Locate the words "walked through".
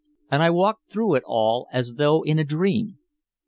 0.49-1.13